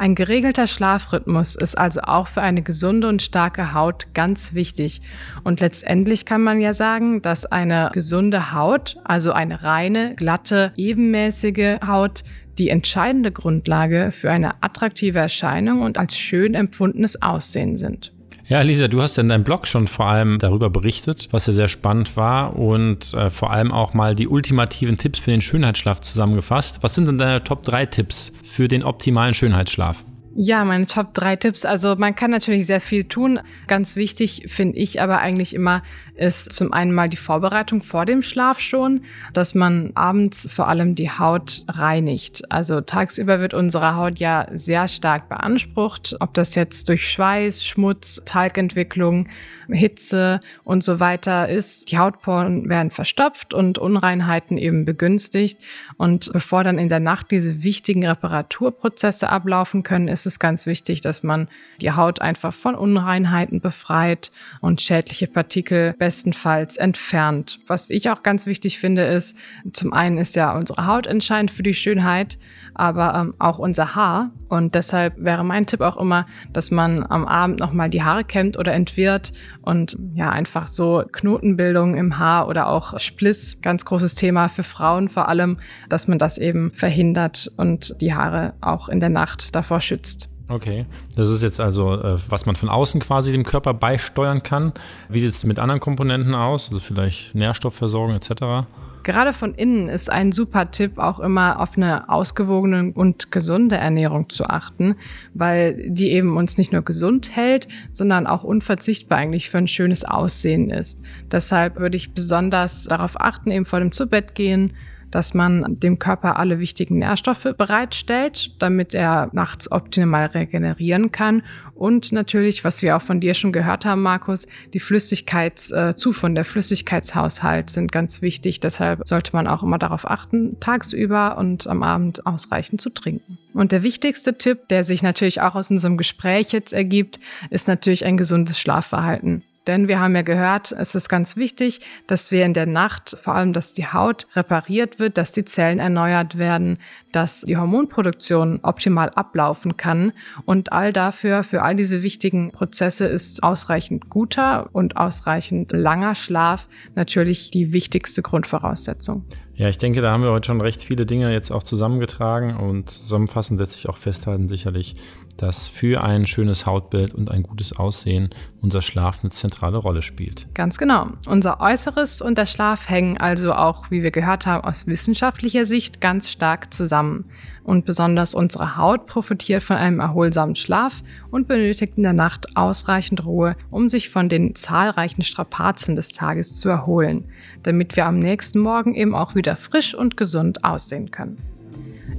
Ein 0.00 0.14
geregelter 0.14 0.66
Schlafrhythmus 0.66 1.56
ist 1.56 1.76
also 1.76 2.00
auch 2.00 2.26
für 2.26 2.40
eine 2.40 2.62
gesunde 2.62 3.06
und 3.06 3.20
starke 3.20 3.74
Haut 3.74 4.14
ganz 4.14 4.54
wichtig. 4.54 5.02
Und 5.44 5.60
letztendlich 5.60 6.24
kann 6.24 6.40
man 6.40 6.58
ja 6.58 6.72
sagen, 6.72 7.20
dass 7.20 7.44
eine 7.44 7.90
gesunde 7.92 8.54
Haut, 8.54 8.96
also 9.04 9.32
eine 9.32 9.62
reine, 9.62 10.14
glatte, 10.14 10.72
ebenmäßige 10.76 11.80
Haut, 11.86 12.24
die 12.56 12.70
entscheidende 12.70 13.30
Grundlage 13.30 14.10
für 14.10 14.30
eine 14.30 14.62
attraktive 14.62 15.18
Erscheinung 15.18 15.82
und 15.82 15.98
als 15.98 16.16
schön 16.16 16.54
empfundenes 16.54 17.20
Aussehen 17.20 17.76
sind. 17.76 18.10
Ja, 18.50 18.62
Lisa, 18.62 18.88
du 18.88 19.00
hast 19.00 19.16
in 19.16 19.28
deinem 19.28 19.44
Blog 19.44 19.68
schon 19.68 19.86
vor 19.86 20.06
allem 20.06 20.40
darüber 20.40 20.70
berichtet, 20.70 21.28
was 21.30 21.46
ja 21.46 21.52
sehr 21.52 21.68
spannend 21.68 22.16
war 22.16 22.56
und 22.56 23.14
äh, 23.14 23.30
vor 23.30 23.52
allem 23.52 23.70
auch 23.70 23.94
mal 23.94 24.16
die 24.16 24.26
ultimativen 24.26 24.98
Tipps 24.98 25.20
für 25.20 25.30
den 25.30 25.40
Schönheitsschlaf 25.40 26.00
zusammengefasst. 26.00 26.82
Was 26.82 26.96
sind 26.96 27.06
denn 27.06 27.16
deine 27.16 27.44
Top 27.44 27.62
3 27.62 27.86
Tipps 27.86 28.32
für 28.42 28.66
den 28.66 28.82
optimalen 28.82 29.34
Schönheitsschlaf? 29.34 30.04
Ja, 30.34 30.64
meine 30.64 30.86
Top 30.86 31.12
3 31.14 31.36
Tipps. 31.36 31.64
Also 31.64 31.96
man 31.96 32.14
kann 32.14 32.30
natürlich 32.30 32.66
sehr 32.66 32.80
viel 32.80 33.04
tun. 33.04 33.40
Ganz 33.66 33.96
wichtig 33.96 34.44
finde 34.46 34.78
ich 34.78 35.02
aber 35.02 35.18
eigentlich 35.18 35.54
immer 35.54 35.82
ist 36.20 36.52
zum 36.52 36.72
einen 36.72 36.92
mal 36.92 37.08
die 37.08 37.16
Vorbereitung 37.16 37.82
vor 37.82 38.04
dem 38.04 38.22
Schlaf 38.22 38.60
schon, 38.60 39.04
dass 39.32 39.54
man 39.54 39.92
abends 39.94 40.46
vor 40.52 40.68
allem 40.68 40.94
die 40.94 41.10
Haut 41.10 41.64
reinigt. 41.66 42.42
Also 42.52 42.82
tagsüber 42.82 43.40
wird 43.40 43.54
unsere 43.54 43.96
Haut 43.96 44.18
ja 44.18 44.46
sehr 44.52 44.86
stark 44.86 45.30
beansprucht, 45.30 46.16
ob 46.20 46.34
das 46.34 46.54
jetzt 46.54 46.90
durch 46.90 47.08
Schweiß, 47.08 47.64
Schmutz, 47.64 48.20
Talgentwicklung, 48.26 49.28
Hitze 49.70 50.40
und 50.62 50.84
so 50.84 51.00
weiter 51.00 51.48
ist. 51.48 51.90
Die 51.90 51.98
Hautporen 51.98 52.68
werden 52.68 52.90
verstopft 52.90 53.54
und 53.54 53.78
Unreinheiten 53.78 54.58
eben 54.58 54.84
begünstigt. 54.84 55.58
Und 55.96 56.30
bevor 56.34 56.64
dann 56.64 56.78
in 56.78 56.88
der 56.88 57.00
Nacht 57.00 57.30
diese 57.30 57.62
wichtigen 57.62 58.06
Reparaturprozesse 58.06 59.30
ablaufen 59.30 59.82
können, 59.84 60.08
ist 60.08 60.19
es 60.26 60.38
ganz 60.38 60.66
wichtig, 60.66 61.00
dass 61.00 61.22
man 61.22 61.48
die 61.80 61.92
Haut 61.92 62.20
einfach 62.20 62.52
von 62.52 62.74
Unreinheiten 62.74 63.60
befreit 63.60 64.30
und 64.60 64.80
schädliche 64.80 65.26
Partikel 65.26 65.94
bestenfalls 65.98 66.76
entfernt. 66.76 67.60
Was 67.66 67.90
ich 67.90 68.10
auch 68.10 68.22
ganz 68.22 68.46
wichtig 68.46 68.78
finde, 68.78 69.02
ist, 69.02 69.36
zum 69.72 69.92
einen 69.92 70.18
ist 70.18 70.36
ja 70.36 70.52
unsere 70.56 70.86
Haut 70.86 71.06
entscheidend 71.06 71.50
für 71.50 71.62
die 71.62 71.74
Schönheit, 71.74 72.38
aber 72.74 73.14
ähm, 73.14 73.34
auch 73.38 73.58
unser 73.58 73.94
Haar. 73.94 74.30
Und 74.48 74.74
deshalb 74.74 75.14
wäre 75.16 75.44
mein 75.44 75.66
Tipp 75.66 75.80
auch 75.80 75.96
immer, 75.96 76.26
dass 76.52 76.70
man 76.70 77.04
am 77.08 77.24
Abend 77.24 77.60
nochmal 77.60 77.88
die 77.88 78.02
Haare 78.02 78.24
kämmt 78.24 78.58
oder 78.58 78.72
entwirrt 78.72 79.32
und 79.62 79.96
ja, 80.14 80.30
einfach 80.30 80.66
so 80.66 81.04
Knotenbildung 81.12 81.94
im 81.94 82.18
Haar 82.18 82.48
oder 82.48 82.68
auch 82.68 82.98
Spliss, 82.98 83.60
ganz 83.62 83.84
großes 83.84 84.14
Thema 84.14 84.48
für 84.48 84.62
Frauen 84.62 85.08
vor 85.08 85.28
allem, 85.28 85.58
dass 85.88 86.08
man 86.08 86.18
das 86.18 86.38
eben 86.38 86.72
verhindert 86.72 87.52
und 87.56 88.00
die 88.00 88.14
Haare 88.14 88.54
auch 88.60 88.88
in 88.88 88.98
der 88.98 89.08
Nacht 89.08 89.54
davor 89.54 89.80
schützt. 89.80 90.09
Okay, 90.50 90.84
das 91.14 91.30
ist 91.30 91.44
jetzt 91.44 91.60
also, 91.60 91.94
äh, 91.94 92.18
was 92.28 92.44
man 92.44 92.56
von 92.56 92.68
außen 92.68 93.00
quasi 93.00 93.30
dem 93.30 93.44
Körper 93.44 93.72
beisteuern 93.72 94.42
kann. 94.42 94.72
Wie 95.08 95.20
sieht 95.20 95.30
es 95.30 95.44
mit 95.44 95.60
anderen 95.60 95.80
Komponenten 95.80 96.34
aus, 96.34 96.70
also 96.70 96.80
vielleicht 96.80 97.36
Nährstoffversorgung 97.36 98.16
etc.? 98.16 98.66
Gerade 99.04 99.32
von 99.32 99.54
innen 99.54 99.88
ist 99.88 100.10
ein 100.10 100.32
super 100.32 100.72
Tipp, 100.72 100.98
auch 100.98 101.20
immer 101.20 101.60
auf 101.60 101.76
eine 101.76 102.08
ausgewogene 102.08 102.92
und 102.92 103.30
gesunde 103.30 103.76
Ernährung 103.76 104.28
zu 104.28 104.44
achten, 104.44 104.96
weil 105.34 105.88
die 105.88 106.10
eben 106.10 106.36
uns 106.36 106.58
nicht 106.58 106.72
nur 106.72 106.82
gesund 106.82 107.34
hält, 107.34 107.68
sondern 107.92 108.26
auch 108.26 108.42
unverzichtbar 108.42 109.18
eigentlich 109.18 109.48
für 109.48 109.58
ein 109.58 109.68
schönes 109.68 110.04
Aussehen 110.04 110.68
ist. 110.68 111.00
Deshalb 111.30 111.78
würde 111.78 111.96
ich 111.96 112.12
besonders 112.12 112.84
darauf 112.84 113.18
achten, 113.18 113.52
eben 113.52 113.66
vor 113.66 113.78
dem 113.78 113.92
Zubettgehen, 113.92 114.74
dass 115.10 115.34
man 115.34 115.78
dem 115.80 115.98
Körper 115.98 116.38
alle 116.38 116.58
wichtigen 116.58 116.98
Nährstoffe 116.98 117.54
bereitstellt, 117.56 118.52
damit 118.58 118.94
er 118.94 119.30
nachts 119.32 119.70
optimal 119.70 120.26
regenerieren 120.26 121.12
kann. 121.12 121.42
Und 121.74 122.12
natürlich, 122.12 122.62
was 122.62 122.82
wir 122.82 122.96
auch 122.96 123.02
von 123.02 123.20
dir 123.20 123.32
schon 123.32 123.52
gehört 123.52 123.86
haben, 123.86 124.02
Markus, 124.02 124.46
die 124.74 124.80
Flüssigkeitszufuhr, 124.80 126.28
äh, 126.28 126.34
der 126.34 126.44
Flüssigkeitshaushalt 126.44 127.70
sind 127.70 127.90
ganz 127.90 128.20
wichtig. 128.20 128.60
Deshalb 128.60 129.08
sollte 129.08 129.34
man 129.34 129.46
auch 129.46 129.62
immer 129.62 129.78
darauf 129.78 130.08
achten, 130.08 130.60
tagsüber 130.60 131.38
und 131.38 131.66
am 131.66 131.82
Abend 131.82 132.26
ausreichend 132.26 132.82
zu 132.82 132.90
trinken. 132.90 133.38
Und 133.54 133.72
der 133.72 133.82
wichtigste 133.82 134.36
Tipp, 134.36 134.68
der 134.68 134.84
sich 134.84 135.02
natürlich 135.02 135.40
auch 135.40 135.54
aus 135.54 135.70
unserem 135.70 135.96
Gespräch 135.96 136.52
jetzt 136.52 136.72
ergibt, 136.72 137.18
ist 137.48 137.66
natürlich 137.66 138.04
ein 138.04 138.16
gesundes 138.16 138.58
Schlafverhalten. 138.60 139.42
Denn 139.70 139.86
wir 139.86 140.00
haben 140.00 140.16
ja 140.16 140.22
gehört, 140.22 140.72
es 140.72 140.96
ist 140.96 141.08
ganz 141.08 141.36
wichtig, 141.36 141.80
dass 142.08 142.32
wir 142.32 142.44
in 142.44 142.54
der 142.54 142.66
Nacht, 142.66 143.16
vor 143.22 143.36
allem, 143.36 143.52
dass 143.52 143.72
die 143.72 143.86
Haut 143.86 144.26
repariert 144.34 144.98
wird, 144.98 145.16
dass 145.16 145.30
die 145.30 145.44
Zellen 145.44 145.78
erneuert 145.78 146.38
werden, 146.38 146.78
dass 147.12 147.42
die 147.42 147.56
Hormonproduktion 147.56 148.58
optimal 148.64 149.10
ablaufen 149.10 149.76
kann. 149.76 150.12
Und 150.44 150.72
all 150.72 150.92
dafür, 150.92 151.44
für 151.44 151.62
all 151.62 151.76
diese 151.76 152.02
wichtigen 152.02 152.50
Prozesse 152.50 153.06
ist 153.06 153.44
ausreichend 153.44 154.10
guter 154.10 154.68
und 154.72 154.96
ausreichend 154.96 155.70
langer 155.70 156.16
Schlaf 156.16 156.66
natürlich 156.96 157.52
die 157.52 157.72
wichtigste 157.72 158.22
Grundvoraussetzung. 158.22 159.24
Ja, 159.54 159.68
ich 159.68 159.78
denke, 159.78 160.00
da 160.00 160.10
haben 160.10 160.22
wir 160.22 160.30
heute 160.30 160.46
schon 160.46 160.60
recht 160.62 160.82
viele 160.82 161.06
Dinge 161.06 161.32
jetzt 161.32 161.50
auch 161.50 161.62
zusammengetragen 161.62 162.56
und 162.56 162.88
zusammenfassend 162.88 163.60
lässt 163.60 163.72
sich 163.72 163.88
auch 163.88 163.98
festhalten 163.98 164.48
sicherlich, 164.48 164.96
dass 165.40 165.68
für 165.68 166.04
ein 166.04 166.26
schönes 166.26 166.66
Hautbild 166.66 167.14
und 167.14 167.30
ein 167.30 167.42
gutes 167.42 167.76
Aussehen 167.76 168.28
unser 168.60 168.82
Schlaf 168.82 169.20
eine 169.22 169.30
zentrale 169.30 169.78
Rolle 169.78 170.02
spielt. 170.02 170.46
Ganz 170.54 170.76
genau. 170.76 171.08
Unser 171.26 171.60
Äußeres 171.60 172.20
und 172.20 172.36
der 172.36 172.44
Schlaf 172.44 172.90
hängen 172.90 173.16
also 173.16 173.54
auch, 173.54 173.90
wie 173.90 174.02
wir 174.02 174.10
gehört 174.10 174.44
haben, 174.44 174.64
aus 174.64 174.86
wissenschaftlicher 174.86 175.64
Sicht 175.64 176.02
ganz 176.02 176.28
stark 176.28 176.74
zusammen. 176.74 177.24
Und 177.64 177.86
besonders 177.86 178.34
unsere 178.34 178.76
Haut 178.76 179.06
profitiert 179.06 179.62
von 179.62 179.76
einem 179.76 180.00
erholsamen 180.00 180.56
Schlaf 180.56 181.02
und 181.30 181.48
benötigt 181.48 181.94
in 181.96 182.02
der 182.02 182.12
Nacht 182.12 182.56
ausreichend 182.56 183.24
Ruhe, 183.24 183.56
um 183.70 183.88
sich 183.88 184.10
von 184.10 184.28
den 184.28 184.54
zahlreichen 184.54 185.22
Strapazen 185.22 185.96
des 185.96 186.08
Tages 186.08 186.54
zu 186.54 186.68
erholen, 186.68 187.24
damit 187.62 187.96
wir 187.96 188.06
am 188.06 188.18
nächsten 188.18 188.58
Morgen 188.58 188.94
eben 188.94 189.14
auch 189.14 189.34
wieder 189.34 189.56
frisch 189.56 189.94
und 189.94 190.16
gesund 190.16 190.64
aussehen 190.64 191.10
können. 191.10 191.38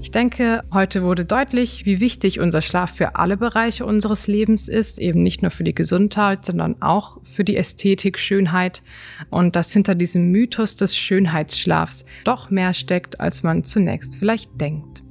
Ich 0.02 0.10
denke, 0.10 0.64
heute 0.74 1.04
wurde 1.04 1.26
deutlich, 1.26 1.86
wie 1.86 2.00
wichtig 2.00 2.40
unser 2.40 2.62
Schlaf 2.62 2.96
für 2.96 3.16
alle 3.18 3.38
Bereiche 3.38 3.86
unseres 3.86 4.26
Lebens 4.26 4.68
ist, 4.68 5.00
eben 5.00 5.22
nicht 5.22 5.44
nur 5.44 5.52
für 5.52 5.64
die 5.64 5.76
Gesundheit, 5.76 6.44
sondern 6.44 6.82
auch 6.82 7.20
für 7.24 7.44
die 7.44 7.56
Ästhetik, 7.56 8.18
Schönheit 8.18 8.82
und 9.30 9.56
dass 9.56 9.72
hinter 9.72 9.94
diesem 9.94 10.32
Mythos 10.32 10.76
des 10.76 10.98
Schönheitsschlafs 10.98 12.04
doch 12.24 12.50
mehr 12.50 12.74
steckt, 12.74 13.20
als 13.20 13.44
man 13.44 13.64
zunächst 13.64 14.16
vielleicht 14.16 14.60
denkt. 14.60 15.04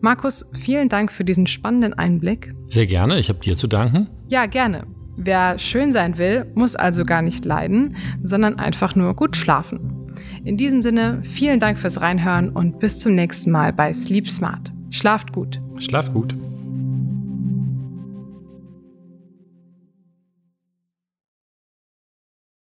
Markus, 0.00 0.46
vielen 0.58 0.88
Dank 0.88 1.12
für 1.12 1.24
diesen 1.24 1.46
spannenden 1.46 1.92
Einblick. 1.92 2.54
Sehr 2.68 2.86
gerne, 2.86 3.18
ich 3.18 3.28
habe 3.28 3.40
dir 3.40 3.54
zu 3.56 3.66
danken. 3.66 4.08
Ja, 4.28 4.46
gerne. 4.46 4.86
Wer 5.18 5.58
schön 5.58 5.92
sein 5.92 6.16
will, 6.16 6.50
muss 6.54 6.76
also 6.76 7.04
gar 7.04 7.20
nicht 7.20 7.44
leiden, 7.44 7.94
sondern 8.22 8.58
einfach 8.58 8.96
nur 8.96 9.14
gut 9.14 9.36
schlafen. 9.36 9.99
In 10.44 10.56
diesem 10.56 10.82
Sinne, 10.82 11.20
vielen 11.22 11.60
Dank 11.60 11.78
fürs 11.78 12.00
Reinhören 12.00 12.50
und 12.50 12.78
bis 12.78 12.98
zum 12.98 13.14
nächsten 13.14 13.50
Mal 13.50 13.72
bei 13.72 13.92
Sleep 13.92 14.28
Smart. 14.28 14.72
Schlaft 14.90 15.32
gut. 15.32 15.60
Schlaft 15.78 16.12
gut. 16.12 16.34